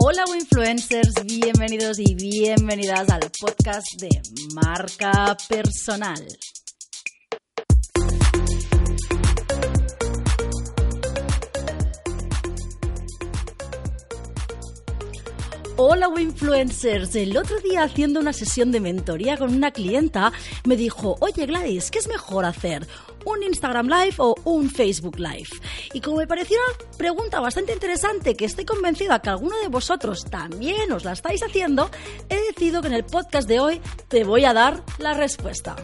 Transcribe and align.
Hola 0.00 0.22
influencers, 0.32 1.12
bienvenidos 1.24 1.98
y 1.98 2.14
bienvenidas 2.14 3.10
al 3.10 3.20
podcast 3.40 4.00
de 4.00 4.08
marca 4.54 5.36
personal. 5.48 6.24
Hola 15.80 16.08
influencers, 16.20 17.16
el 17.16 17.36
otro 17.36 17.58
día 17.60 17.82
haciendo 17.82 18.20
una 18.20 18.32
sesión 18.32 18.70
de 18.70 18.78
mentoría 18.80 19.36
con 19.36 19.52
una 19.52 19.72
clienta 19.72 20.32
me 20.64 20.76
dijo, 20.76 21.16
oye 21.20 21.46
Gladys, 21.46 21.90
¿qué 21.90 21.98
es 21.98 22.06
mejor 22.08 22.44
hacer? 22.44 22.86
¿Un 23.24 23.42
Instagram 23.42 23.88
Live 23.88 24.14
o 24.18 24.36
un 24.44 24.70
Facebook 24.70 25.18
Live? 25.18 25.50
Y 25.92 26.00
como 26.00 26.18
me 26.18 26.26
pareció 26.26 26.58
una 26.58 26.98
pregunta 26.98 27.40
bastante 27.40 27.72
interesante 27.72 28.34
que 28.34 28.44
estoy 28.44 28.64
convencida 28.64 29.20
que 29.20 29.30
alguno 29.30 29.56
de 29.58 29.68
vosotros 29.68 30.24
también 30.30 30.92
os 30.92 31.04
la 31.04 31.12
estáis 31.12 31.42
haciendo, 31.42 31.90
he 32.28 32.36
decidido 32.36 32.82
que 32.82 32.88
en 32.88 32.94
el 32.94 33.04
podcast 33.04 33.48
de 33.48 33.60
hoy 33.60 33.80
te 34.08 34.24
voy 34.24 34.44
a 34.44 34.52
dar 34.52 34.82
la 34.98 35.14
respuesta. 35.14 35.76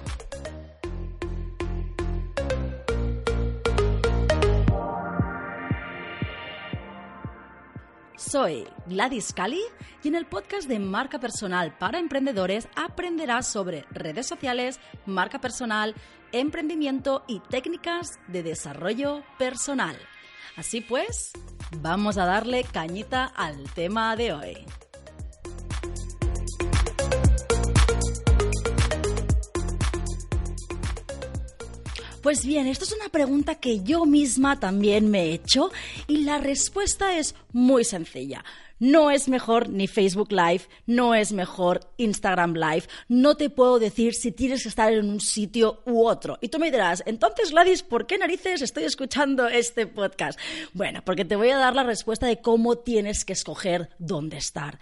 Soy 8.17 8.67
Gladys 8.87 9.33
Cali 9.33 9.61
y 10.03 10.09
en 10.09 10.17
el 10.17 10.27
podcast 10.27 10.67
de 10.67 10.81
Marca 10.81 11.21
Personal 11.21 11.77
para 11.79 12.01
Emprendedores 12.01 12.67
aprenderás 12.75 13.47
sobre 13.47 13.85
redes 13.91 14.27
sociales, 14.27 14.81
marca 15.07 15.41
personal, 15.41 15.95
emprendimiento 16.41 17.25
y 17.29 17.41
técnicas 17.41 18.19
de 18.29 18.43
desarrollo 18.43 19.23
personal. 19.39 19.97
Así 20.57 20.81
pues, 20.81 21.33
vamos 21.81 22.19
a 22.19 22.27
darle 22.27 22.65
cañita 22.65 23.25
al 23.25 23.65
tema 23.75 24.17
de 24.17 24.33
hoy. 24.33 24.67
Pues 32.25 32.47
bien, 32.47 32.67
esto 32.67 32.87
es 32.87 32.93
una 32.95 33.11
pregunta 33.11 33.57
que 33.57 33.83
yo 33.83 34.07
misma 34.07 34.59
también 34.59 35.11
me 35.11 35.25
he 35.25 35.35
hecho 35.35 35.71
y 36.07 36.25
la 36.25 36.39
respuesta 36.39 37.19
es 37.19 37.35
muy 37.53 37.85
sencilla. 37.85 38.43
No 38.79 39.11
es 39.11 39.29
mejor 39.29 39.69
ni 39.69 39.89
Facebook 39.89 40.33
Live, 40.33 40.63
no 40.87 41.15
es 41.15 41.33
mejor 41.33 41.81
Instagram 41.99 42.55
Live. 42.55 42.85
No 43.09 43.37
te 43.37 43.51
puedo 43.51 43.79
decir 43.79 44.15
si 44.15 44.33
tienes 44.33 44.63
que 44.63 44.71
estar 44.71 44.91
en 44.91 45.11
un 45.11 45.21
sitio 45.21 45.83
u 45.85 46.07
otro. 46.07 46.39
Y 46.41 46.49
tú 46.49 46.59
me 46.59 46.71
dirás, 46.71 47.03
entonces 47.05 47.51
Gladys, 47.51 47.83
¿por 47.83 48.07
qué 48.07 48.17
narices 48.17 48.63
estoy 48.63 48.85
escuchando 48.85 49.47
este 49.47 49.87
podcast? 49.87 50.41
Bueno, 50.73 51.03
porque 51.05 51.27
te 51.27 51.37
voy 51.37 51.51
a 51.51 51.59
dar 51.59 51.75
la 51.75 51.83
respuesta 51.83 52.27
de 52.27 52.41
cómo 52.41 52.79
tienes 52.79 53.27
que 53.27 53.35
escoger 53.35 53.91
dónde 53.99 54.39
estar. 54.39 54.79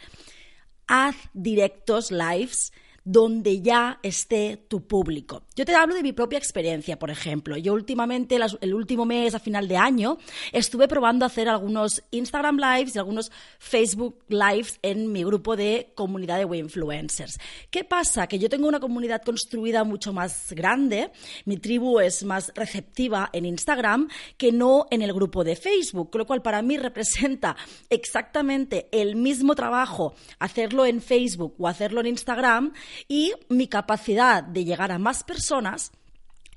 Haz 0.87 1.17
directos 1.33 2.13
lives 2.13 2.73
donde 3.05 3.61
ya 3.61 3.99
esté 4.03 4.65
tu 4.69 4.87
público. 4.87 5.43
Yo 5.57 5.65
te 5.65 5.75
hablo 5.75 5.95
de 5.95 6.03
mi 6.03 6.13
propia 6.13 6.39
experiencia, 6.39 6.99
por 6.99 7.11
ejemplo. 7.11 7.57
Yo 7.57 7.75
últimamente, 7.75 8.39
el 8.61 8.75
último 8.75 9.05
mes, 9.05 9.35
a 9.35 9.39
final 9.39 9.69
de 9.69 9.77
año, 9.77 10.19
estuve 10.53 10.89
probando 10.89 11.27
hacer 11.27 11.49
algunos 11.49 12.03
Instagram 12.11 12.59
Lives 12.59 12.95
y 12.95 12.99
algunos 12.99 13.33
Facebook 13.59 14.25
Lives 14.29 14.79
en 14.83 15.11
mi 15.13 15.25
grupo 15.25 15.57
de 15.57 15.93
comunidad 15.95 16.39
de 16.39 16.57
influencers. 16.57 17.39
¿Qué 17.71 17.85
pasa? 17.85 18.27
Que 18.27 18.39
yo 18.39 18.49
tengo 18.49 18.69
una 18.69 18.81
comunidad 18.81 19.23
construida 19.23 19.85
mucho 19.85 20.13
más 20.13 20.53
grande, 20.53 21.11
mi 21.45 21.57
tribu 21.57 22.01
es 22.01 22.25
más 22.25 22.53
receptiva 22.55 23.31
en 23.33 23.47
Instagram 23.47 24.09
que 24.37 24.53
no 24.53 24.87
en 24.91 25.03
el 25.03 25.13
grupo 25.13 25.45
de 25.45 25.57
Facebook, 25.57 26.11
con 26.11 26.21
lo 26.21 26.27
cual 26.27 26.43
para 26.43 26.63
mí 26.63 26.77
representa 26.77 27.57
exactamente 27.91 28.89
el 28.93 29.17
mismo 29.17 29.55
trabajo 29.55 30.15
hacerlo 30.39 30.87
en 30.87 31.01
Facebook 31.01 31.55
o 31.59 31.69
hacerlo 31.69 32.01
en 32.01 32.07
Instagram 32.07 32.73
y 33.09 33.33
mi 33.49 33.69
capacidad 33.69 34.43
de 34.43 34.65
llegar 34.65 34.93
a 34.93 34.99
más 34.99 35.25
personas 35.25 35.93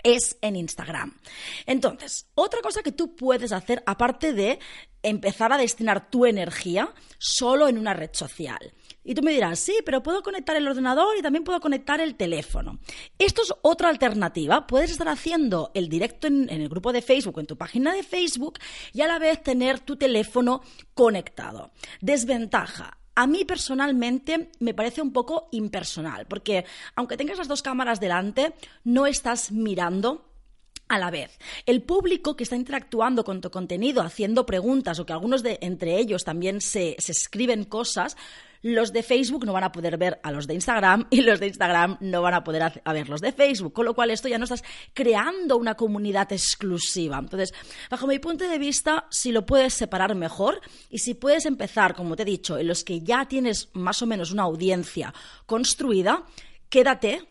es 0.05 0.38
en 0.41 0.56
Instagram. 0.56 1.18
Entonces, 1.66 2.28
otra 2.35 2.62
cosa 2.62 2.84
que 2.84 2.91
tú 2.91 3.16
puedes 3.16 3.51
hacer, 3.51 3.81
aparte 3.88 4.34
de 4.34 4.59
empezar 5.01 5.51
a 5.51 5.57
destinar 5.57 6.09
tu 6.09 6.25
energía 6.25 6.94
solo 7.18 7.68
en 7.68 7.78
una 7.78 7.94
red 7.94 8.12
social. 8.13 8.74
Y 9.03 9.16
tú 9.16 9.24
me 9.24 9.31
dirás, 9.31 9.59
sí, 9.59 9.75
pero 9.84 10.03
puedo 10.03 10.22
conectar 10.22 10.56
el 10.56 10.68
ordenador 10.68 11.18
y 11.18 11.22
también 11.22 11.44
puedo 11.44 11.59
conectar 11.59 12.01
el 12.01 12.16
teléfono. 12.16 12.79
Esto 13.18 13.41
es 13.41 13.53
otra 13.62 13.90
alternativa. 13.90 14.68
Puedes 14.68 14.91
estar 14.91 15.07
haciendo 15.07 15.72
el 15.74 15.90
directo 15.90 16.28
en, 16.28 16.50
el 16.50 16.69
grupo 16.69 16.94
de 16.94 17.01
Facebook, 17.01 17.40
en 17.40 17.47
tu 17.47 17.57
página 17.57 17.94
de 17.94 18.03
Facebook, 18.03 18.59
y 18.94 19.01
a 19.01 19.07
la 19.07 19.19
vez 19.19 19.41
tener 19.41 19.79
tu 19.79 19.95
teléfono 19.95 20.62
conectado. 20.94 21.72
Desventaja 22.01 23.00
a 23.16 23.28
mí 23.28 23.46
personalmente 23.46 24.52
me 24.59 24.74
parece 24.74 25.02
un 25.02 25.12
poco 25.14 25.48
impersonal, 25.52 26.26
porque 26.28 26.66
aunque 26.96 27.18
tengas 27.18 27.38
las 27.38 27.48
dos 27.48 27.62
cámaras 27.62 28.00
delante, 28.00 28.53
no 28.84 29.06
estás 29.08 29.52
mirando 29.52 30.30
a 30.88 31.00
la 31.00 31.09
vez. 31.09 31.40
El 31.66 31.81
público 31.81 32.36
que 32.36 32.44
está 32.44 32.56
interactuando 32.56 33.24
con 33.24 33.42
tu 33.42 33.50
contenido, 33.50 34.02
haciendo 34.02 34.46
preguntas 34.46 35.00
o 35.00 35.06
que 35.06 35.14
algunos 35.14 35.42
de 35.42 35.58
entre 35.62 35.98
ellos 35.98 36.24
también 36.24 36.62
se, 36.62 36.96
se 37.00 37.12
escriben 37.12 37.64
cosas, 37.64 38.16
los 38.66 38.92
de 38.92 39.03
Facebook 39.03 39.46
no 39.46 39.53
van 39.53 39.64
a 39.64 39.72
poder 39.72 39.96
ver 39.96 40.20
a 40.24 40.31
los 40.31 40.48
de 40.48 40.56
Instagram 40.56 41.06
y 41.12 41.22
los 41.22 41.40
de 41.40 41.46
Instagram 41.46 41.98
no 42.00 42.24
van 42.24 42.34
a 42.34 42.44
poder 42.44 42.81
a 42.84 42.94
ver 42.94 43.09
los 43.09 43.22
de 43.22 43.31
Facebook, 43.31 43.74
con 43.74 43.86
lo 43.86 43.94
cual 43.94 44.09
esto 44.09 44.28
ya 44.28 44.40
no 44.40 44.46
estás 44.46 44.64
creando 44.96 45.56
una 45.58 45.76
comunidad 45.76 46.34
exclusiva. 46.34 47.20
Entonces, 47.20 47.54
bajo 47.92 48.08
mi 48.08 48.18
punto 48.18 48.50
de 48.50 48.58
vista, 48.58 49.06
si 49.12 49.31
lo 49.31 49.46
puedes 49.46 49.75
separar 49.75 50.16
mejor 50.16 50.62
y 50.90 50.98
si 50.98 51.14
puedes 51.14 51.46
empezar, 51.46 51.94
como 51.94 52.16
te 52.16 52.24
he 52.24 52.25
dicho, 52.25 52.58
en 52.58 52.68
los 52.68 52.84
que 52.84 53.02
ya 53.02 53.28
tienes 53.28 53.70
más 53.74 54.02
o 54.02 54.08
menos 54.08 54.31
una 54.31 54.44
audiencia 54.44 55.14
construida, 55.46 56.24
quédate 56.68 57.22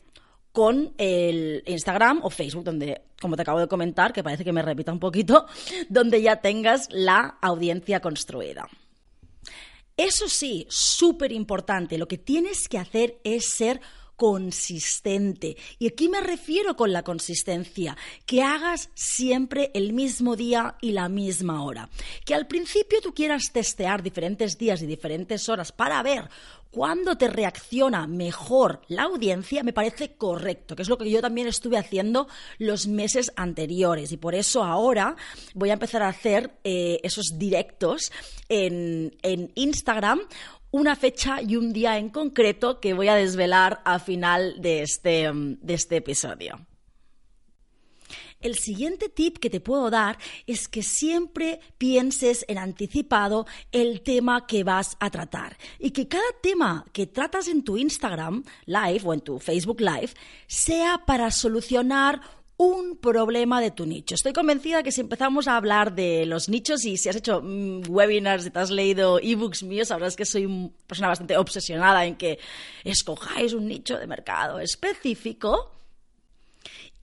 con 0.53 0.95
el 0.99 1.65
Instagram 1.67 2.21
o 2.23 2.31
Facebook, 2.31 2.63
donde, 2.63 3.03
como 3.21 3.35
te 3.35 3.43
acabo 3.43 3.59
de 3.59 3.67
comentar, 3.67 4.13
que 4.13 4.23
parece 4.23 4.45
que 4.45 4.53
me 4.53 4.63
repita 4.63 4.93
un 4.93 5.01
poquito, 5.01 5.47
donde 5.89 6.23
ya 6.23 6.37
tengas 6.37 6.87
la 6.93 7.39
audiencia 7.43 7.99
construida. 7.99 8.69
Eso 9.97 10.29
sí, 10.29 10.67
súper 10.69 11.33
importante, 11.33 11.99
lo 11.99 12.09
que 12.09 12.19
tienes 12.19 12.69
que 12.69 12.79
hacer 12.79 13.21
es 13.23 13.51
ser 13.51 13.81
consistente. 14.17 15.57
Y 15.79 15.89
aquí 15.89 16.09
me 16.09 16.21
refiero 16.21 16.77
con 16.77 16.93
la 16.93 17.03
consistencia, 17.03 17.97
que 18.27 18.43
hagas 18.43 18.91
siempre 18.95 19.71
el 19.75 19.93
mismo 19.93 20.37
día 20.37 20.77
y 20.81 20.93
la 20.93 21.09
misma 21.09 21.63
hora. 21.63 21.89
Que 22.25 22.35
al 22.35 22.47
principio 22.47 23.01
tú 23.01 23.13
quieras 23.15 23.51
testear 23.53 24.03
diferentes 24.03 24.57
días 24.59 24.83
y 24.83 24.87
diferentes 24.87 25.49
horas 25.49 25.73
para 25.73 26.03
ver 26.03 26.29
cuándo 26.75 27.17
te 27.17 27.29
reacciona 27.29 28.09
mejor 28.09 28.83
la 28.89 29.05
audiencia, 29.05 29.63
me 29.63 29.73
parece 29.73 30.17
correcto, 30.17 30.75
que 30.75 30.83
es 30.83 30.89
lo 30.89 30.99
que 30.99 31.09
yo 31.09 31.21
también 31.23 31.47
estuve 31.47 31.79
haciendo 31.79 32.27
los 32.59 32.89
meses 32.89 33.31
anteriores. 33.37 34.11
Y 34.11 34.17
por 34.17 34.35
eso 34.35 34.65
ahora 34.65 35.15
voy 35.55 35.71
a 35.71 35.75
empezar 35.75 36.03
a 36.03 36.09
hacer 36.09 36.59
eh, 36.65 36.99
esos 37.05 37.39
directos 37.39 38.11
en, 38.49 39.17
en 39.23 39.53
Instagram 39.55 40.21
una 40.73 40.97
fecha 40.97 41.41
y 41.41 41.55
un 41.55 41.73
día 41.73 41.99
en 41.99 42.09
concreto 42.09 42.81
que 42.81 42.95
voy 42.95 43.07
a 43.07 43.15
desvelar 43.15 43.81
a 43.85 44.01
final 44.01 44.61
de 44.61 44.83
este, 44.83 45.31
de 45.33 45.75
este 45.75 45.99
episodio. 45.99 46.59
El 48.45 48.57
siguiente 48.57 49.09
tip 49.09 49.39
que 49.39 49.49
te 49.49 49.59
puedo 49.59 49.89
dar 49.89 50.19
es 50.47 50.69
que 50.69 50.83
siempre 50.83 51.61
pienses 51.79 52.45
en 52.47 52.59
anticipado 52.59 53.47
el 53.73 54.03
tema 54.03 54.47
que 54.47 54.65
vas 54.65 54.99
a 55.01 55.09
tratar 55.09 55.57
y 55.79 55.93
que 55.93 56.09
cada 56.09 56.23
tema 56.43 56.85
que 56.93 57.07
tratas 57.07 57.49
en 57.49 57.65
tu 57.65 57.79
Instagram 57.79 58.45
Live 58.67 59.01
o 59.03 59.15
en 59.15 59.23
tu 59.23 59.39
Facebook 59.39 59.81
Live 59.81 60.11
sea 60.47 61.07
para 61.07 61.31
solucionar 61.31 62.21
un 62.59 62.99
problema 62.99 63.63
de 63.63 63.71
tu 63.71 63.87
nicho. 63.87 64.15
Estoy 64.15 64.35
convencida 64.35 64.83
que 64.83 64.93
si 64.93 65.01
empezamos 65.01 65.49
a 65.49 65.57
hablar 65.57 65.95
de 65.95 66.27
los 66.27 66.51
nichos 66.51 66.85
y 66.85 66.99
si 66.99 67.09
has 67.09 67.17
hecho 67.17 67.41
mm, 67.43 67.85
webinars 67.89 68.45
y 68.45 68.51
te 68.51 68.59
has 68.59 68.71
leído 68.71 69.21
ebooks 69.23 69.63
míos, 69.63 69.89
sabrás 69.89 70.17
que 70.17 70.27
soy 70.27 70.45
una 70.45 70.69
persona 70.87 71.09
bastante 71.09 71.39
obsesionada 71.39 72.05
en 72.05 72.17
que 72.17 72.39
escojáis 72.85 73.55
un 73.55 73.69
nicho 73.69 73.97
de 73.97 74.07
mercado 74.07 74.61
específico 74.61 75.71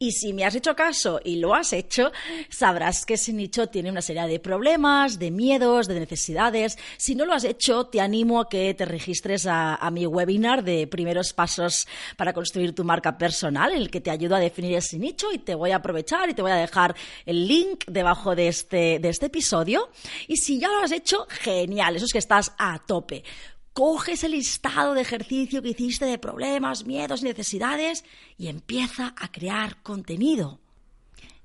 y 0.01 0.13
si 0.13 0.33
me 0.33 0.45
has 0.45 0.55
hecho 0.55 0.75
caso 0.75 1.21
y 1.23 1.35
lo 1.35 1.53
has 1.53 1.73
hecho, 1.73 2.11
sabrás 2.49 3.05
que 3.05 3.13
ese 3.13 3.33
nicho 3.33 3.67
tiene 3.67 3.91
una 3.91 4.01
serie 4.01 4.25
de 4.25 4.39
problemas, 4.39 5.19
de 5.19 5.29
miedos, 5.29 5.87
de 5.87 5.99
necesidades. 5.99 6.75
Si 6.97 7.13
no 7.13 7.23
lo 7.23 7.33
has 7.33 7.43
hecho, 7.43 7.85
te 7.85 8.01
animo 8.01 8.41
a 8.41 8.49
que 8.49 8.73
te 8.73 8.85
registres 8.85 9.45
a, 9.47 9.77
mi 9.91 10.07
webinar 10.07 10.63
de 10.63 10.87
primeros 10.87 11.33
pasos 11.33 11.87
para 12.17 12.33
construir 12.33 12.73
tu 12.73 12.83
marca 12.83 13.15
personal, 13.15 13.73
en 13.73 13.77
el 13.77 13.91
que 13.91 14.01
te 14.01 14.09
ayudo 14.09 14.35
a 14.37 14.39
definir 14.39 14.75
ese 14.75 14.97
nicho 14.97 15.31
y 15.31 15.37
te 15.37 15.53
voy 15.53 15.69
a 15.69 15.75
aprovechar 15.75 16.27
y 16.31 16.33
te 16.33 16.41
voy 16.41 16.51
a 16.51 16.55
dejar 16.55 16.95
el 17.27 17.47
link 17.47 17.85
debajo 17.85 18.35
de 18.35 18.47
este, 18.47 18.97
de 18.97 19.09
este 19.09 19.27
episodio. 19.27 19.91
Y 20.27 20.37
si 20.37 20.59
ya 20.59 20.69
lo 20.69 20.79
has 20.79 20.91
hecho, 20.91 21.27
genial, 21.29 21.95
eso 21.95 22.05
es 22.05 22.11
que 22.11 22.17
estás 22.17 22.53
a 22.57 22.79
tope 22.79 23.23
coges 23.73 24.23
el 24.23 24.31
listado 24.31 24.93
de 24.93 25.01
ejercicio 25.01 25.61
que 25.61 25.69
hiciste 25.69 26.05
de 26.05 26.17
problemas, 26.17 26.85
miedos 26.85 27.23
necesidades 27.23 28.03
y 28.37 28.47
empieza 28.47 29.13
a 29.17 29.31
crear 29.31 29.81
contenido. 29.81 30.59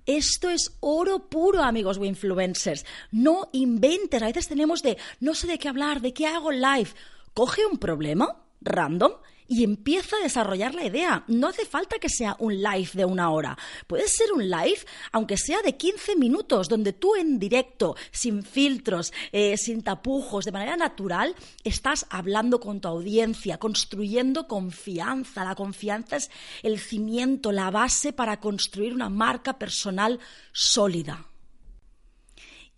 Esto 0.07 0.51
es 0.51 0.77
oro 0.81 1.29
puro, 1.29 1.63
amigos 1.63 1.99
influencers. 2.01 2.87
No 3.11 3.49
inventes. 3.53 4.23
A 4.23 4.27
veces 4.27 4.49
tenemos 4.49 4.83
de 4.83 4.97
no 5.19 5.35
sé 5.35 5.49
de 5.49 5.59
qué 5.59 5.69
hablar, 5.69 6.01
de 6.01 6.15
qué 6.15 6.27
hago 6.27 6.53
live. 6.53 6.91
Coge 7.35 7.67
un 7.67 7.79
problema 7.79 8.45
random 8.61 9.13
y 9.49 9.65
empieza 9.65 10.17
a 10.17 10.23
desarrollar 10.23 10.75
la 10.75 10.85
idea. 10.85 11.25
No 11.29 11.49
hace 11.49 11.65
falta 11.65 11.99
que 11.99 12.09
sea 12.09 12.37
un 12.39 12.63
live 12.63 12.91
de 12.95 13.05
una 13.05 13.31
hora. 13.31 13.57
Puede 13.87 14.09
ser 14.09 14.33
un 14.33 14.49
live, 14.49 14.79
aunque 15.13 15.37
sea 15.37 15.63
de 15.63 15.77
15 15.77 16.17
minutos, 16.17 16.69
donde 16.69 16.93
tú 16.93 17.17
en 17.17 17.39
directo, 17.39 17.97
sin 18.11 18.43
filtros, 18.43 19.13
eh, 19.33 19.57
sin 19.57 19.83
tapujos, 19.83 20.45
de 20.45 20.53
manera 20.53 20.77
natural, 20.77 21.35
estás 21.65 22.07
hablando 22.11 22.61
con 22.61 22.81
tu 22.81 22.89
audiencia, 22.89 23.59
construyendo 23.59 24.47
confianza. 24.49 25.45
La 25.45 25.55
confianza 25.55 26.17
es 26.17 26.31
el 26.63 26.79
cimiento, 26.79 27.53
la 27.53 27.71
base 27.71 28.13
para 28.13 28.41
construir 28.41 28.95
una 28.95 29.09
marca 29.09 29.59
personal 29.59 30.19
sólida. 30.53 31.27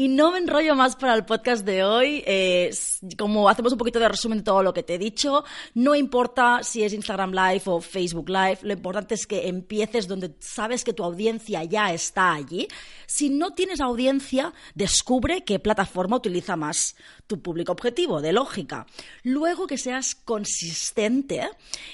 Y 0.01 0.07
no 0.07 0.31
me 0.31 0.39
enrollo 0.39 0.77
más 0.77 0.95
para 0.95 1.13
el 1.17 1.25
podcast 1.25 1.65
de 1.67 1.83
hoy. 1.83 2.23
Eh, 2.25 2.71
como 3.19 3.49
hacemos 3.49 3.73
un 3.73 3.79
poquito 3.79 3.99
de 3.99 4.09
resumen 4.09 4.39
de 4.39 4.45
todo 4.45 4.63
lo 4.63 4.73
que 4.73 4.85
te 4.85 4.95
he 4.95 4.99
dicho, 4.99 5.43
no 5.75 5.97
importa 5.97 6.61
si 6.63 6.85
es 6.85 6.93
Instagram 6.93 7.33
Live 7.33 7.63
o 7.65 7.81
Facebook 7.81 8.29
Live, 8.29 8.59
lo 8.63 8.75
importante 8.75 9.17
es 9.17 9.27
que 9.27 9.49
empieces 9.49 10.07
donde 10.07 10.37
sabes 10.39 10.85
que 10.85 10.93
tu 10.93 11.03
audiencia 11.03 11.65
ya 11.65 11.93
está 11.93 12.33
allí. 12.33 12.69
Si 13.07 13.29
no 13.29 13.55
tienes 13.55 13.81
audiencia, 13.81 14.53
descubre 14.77 15.43
qué 15.43 15.59
plataforma 15.59 16.19
utiliza 16.19 16.55
más 16.55 16.95
tu 17.27 17.43
público 17.43 17.73
objetivo, 17.73 18.21
de 18.21 18.33
lógica. 18.33 18.87
Luego 19.25 19.67
que 19.67 19.79
seas 19.79 20.15
consistente, 20.15 21.51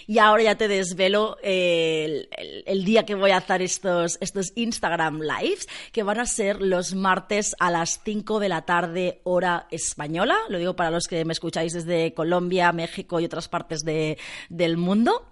y 0.06 0.18
ahora 0.18 0.42
ya 0.42 0.56
te 0.56 0.68
desvelo 0.68 1.38
el, 1.42 2.28
el 2.66 2.84
día 2.84 3.06
que 3.06 3.14
voy 3.14 3.30
a 3.30 3.38
hacer 3.38 3.62
estos, 3.62 4.18
estos 4.20 4.52
Instagram 4.56 5.22
Lives, 5.22 5.66
que 5.90 6.02
van 6.02 6.20
a 6.20 6.26
ser 6.26 6.60
los 6.60 6.94
martes 6.94 7.56
a 7.58 7.70
las 7.70 7.93
5 8.02 8.40
de 8.40 8.48
la 8.48 8.62
tarde 8.62 9.20
hora 9.24 9.66
española. 9.70 10.36
Lo 10.48 10.58
digo 10.58 10.74
para 10.74 10.90
los 10.90 11.04
que 11.04 11.24
me 11.24 11.32
escucháis 11.32 11.72
desde 11.72 12.14
Colombia, 12.14 12.72
México 12.72 13.20
y 13.20 13.24
otras 13.24 13.48
partes 13.48 13.80
del 13.84 14.76
mundo. 14.76 15.26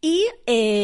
Y 0.00 0.26
eh, 0.46 0.79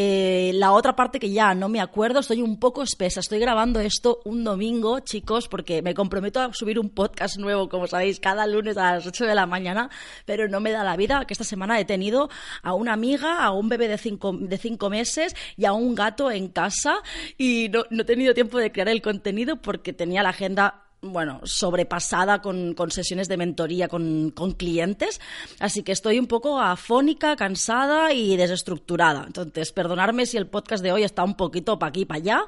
la 0.57 0.71
otra 0.71 0.95
parte 0.95 1.19
que 1.19 1.29
ya 1.29 1.53
no 1.53 1.69
me 1.69 1.79
acuerdo, 1.79 2.19
estoy 2.19 2.41
un 2.41 2.59
poco 2.59 2.81
espesa. 2.83 3.19
Estoy 3.19 3.39
grabando 3.39 3.79
esto 3.79 4.21
un 4.25 4.43
domingo, 4.43 4.99
chicos, 5.01 5.47
porque 5.47 5.81
me 5.81 5.93
comprometo 5.93 6.41
a 6.41 6.53
subir 6.53 6.79
un 6.79 6.89
podcast 6.89 7.37
nuevo, 7.37 7.69
como 7.69 7.87
sabéis, 7.87 8.19
cada 8.19 8.47
lunes 8.47 8.77
a 8.77 8.95
las 8.95 9.07
8 9.07 9.25
de 9.25 9.35
la 9.35 9.45
mañana, 9.45 9.89
pero 10.25 10.47
no 10.47 10.59
me 10.59 10.71
da 10.71 10.83
la 10.83 10.97
vida 10.97 11.25
que 11.25 11.33
esta 11.33 11.43
semana 11.43 11.79
he 11.79 11.85
tenido 11.85 12.29
a 12.63 12.73
una 12.73 12.93
amiga, 12.93 13.43
a 13.43 13.51
un 13.51 13.69
bebé 13.69 13.87
de 13.87 13.97
cinco, 13.97 14.33
de 14.33 14.57
cinco 14.57 14.89
meses 14.89 15.35
y 15.55 15.65
a 15.65 15.73
un 15.73 15.93
gato 15.93 16.31
en 16.31 16.47
casa 16.47 16.97
y 17.37 17.69
no, 17.69 17.83
no 17.89 18.01
he 18.01 18.05
tenido 18.05 18.33
tiempo 18.33 18.57
de 18.57 18.71
crear 18.71 18.89
el 18.89 19.01
contenido 19.01 19.57
porque 19.57 19.93
tenía 19.93 20.23
la 20.23 20.29
agenda 20.29 20.86
bueno, 21.01 21.41
sobrepasada 21.43 22.41
con, 22.41 22.75
sesiones 22.89 23.27
de 23.27 23.37
mentoría 23.37 23.87
con, 23.87 24.31
clientes, 24.57 25.21
así 25.59 25.83
que 25.83 25.91
estoy 25.91 26.17
un 26.17 26.25
poco 26.27 26.59
afónica, 26.59 27.35
cansada 27.35 28.13
y 28.13 28.35
desestructurada. 28.35 29.25
Entonces, 29.27 29.71
perdonadme 29.71 30.25
si 30.25 30.37
el 30.37 30.47
podcast 30.47 30.83
de 30.83 30.91
hoy 30.91 31.03
está 31.03 31.23
un 31.23 31.35
poquito 31.35 31.77
para 31.77 31.89
aquí, 31.89 32.05
para 32.05 32.17
allá. 32.17 32.41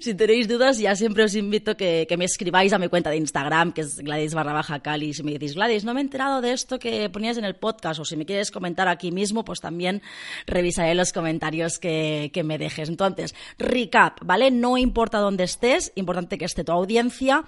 Si 0.00 0.14
tenéis 0.14 0.48
dudas, 0.48 0.78
ya 0.78 0.96
siempre 0.96 1.24
os 1.24 1.34
invito 1.34 1.76
que, 1.76 2.06
que 2.08 2.16
me 2.16 2.24
escribáis 2.24 2.72
a 2.72 2.78
mi 2.78 2.88
cuenta 2.88 3.10
de 3.10 3.16
Instagram, 3.16 3.72
que 3.72 3.82
es 3.82 3.96
Gladys 3.96 4.34
barra 4.34 4.52
baja 4.52 4.80
Cali. 4.80 5.12
Si 5.12 5.22
me 5.22 5.32
decís, 5.32 5.54
Gladys, 5.54 5.84
no 5.84 5.92
me 5.92 6.00
he 6.00 6.04
enterado 6.04 6.40
de 6.40 6.52
esto 6.52 6.78
que 6.78 7.10
ponías 7.10 7.36
en 7.36 7.44
el 7.44 7.56
podcast, 7.56 8.00
o 8.00 8.04
si 8.04 8.16
me 8.16 8.24
quieres 8.24 8.50
comentar 8.50 8.88
aquí 8.88 9.12
mismo, 9.12 9.44
pues 9.44 9.60
también 9.60 10.00
revisaré 10.46 10.94
los 10.94 11.12
comentarios 11.12 11.78
que, 11.78 12.30
que 12.32 12.42
me 12.42 12.56
dejes. 12.56 12.88
Entonces, 12.88 13.34
recap, 13.58 14.18
¿vale? 14.24 14.50
No 14.50 14.78
importa 14.78 15.18
dónde 15.18 15.44
estés, 15.44 15.92
importante 15.94 16.38
que 16.38 16.46
esté 16.46 16.64
tu 16.64 16.72
audiencia 16.72 17.44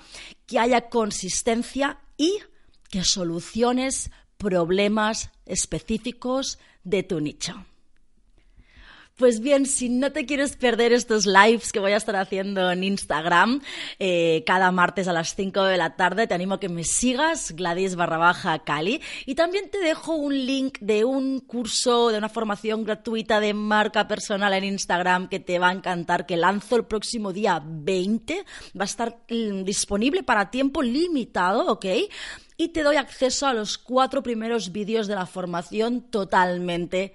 que 0.47 0.59
haya 0.59 0.89
consistencia 0.89 2.01
y 2.17 2.39
que 2.91 3.05
soluciones 3.05 4.11
problemas 4.37 5.31
específicos 5.47 6.59
de 6.83 7.03
tu 7.03 7.21
nicho. 7.21 7.65
Pues 9.17 9.39
bien, 9.39 9.65
si 9.65 9.91
no 9.91 10.11
te 10.11 10.27
quieres 10.27 10.57
perder 10.57 10.93
estos 10.93 11.25
lives 11.25 11.71
que 11.71 11.79
voy 11.79 11.93
a 11.93 11.99
estar 11.99 12.17
haciendo 12.17 12.73
en 12.73 12.83
Instagram 12.83 13.63
eh, 14.01 14.43
cada 14.45 14.73
martes 14.73 15.07
a 15.07 15.13
las 15.13 15.37
5 15.37 15.63
de 15.63 15.77
la 15.77 15.95
tarde, 15.95 16.27
te 16.27 16.35
animo 16.35 16.55
a 16.55 16.59
que 16.59 16.69
me 16.69 16.83
sigas, 16.83 17.53
Gladys 17.53 17.95
barra 17.95 18.19
baja 18.19 18.65
Cali. 18.65 19.01
Y 19.25 19.37
también 19.37 19.71
te 19.71 19.79
dejo 19.79 20.17
un 20.17 20.35
link 20.35 20.81
de 20.81 21.05
un 21.05 21.39
curso, 21.39 22.09
de 22.09 22.19
una 22.19 22.29
formación 22.29 22.83
gratuita 22.83 23.39
de 23.39 23.55
marca 23.55 24.09
personal 24.09 24.53
en 24.53 24.65
Instagram 24.65 25.29
que 25.29 25.39
te 25.39 25.61
va 25.61 25.69
a 25.69 25.75
encantar, 25.75 26.27
que 26.27 26.37
lanzo 26.37 26.75
el 26.75 26.85
próximo 26.85 27.33
día 27.33 27.63
20. 27.65 28.45
Va 28.77 28.83
a 28.83 28.85
estar 28.85 29.19
mm, 29.31 29.63
disponible 29.63 30.25
para 30.25 30.51
tiempo 30.51 30.83
limitado, 30.83 31.69
¿ok? 31.69 31.87
Y 32.57 32.71
te 32.71 32.83
doy 32.83 32.97
acceso 32.97 33.47
a 33.47 33.55
los 33.55 33.79
cuatro 33.79 34.25
primeros 34.25 34.73
vídeos 34.73 35.07
de 35.07 35.15
la 35.15 35.27
formación 35.27 36.01
totalmente 36.01 37.15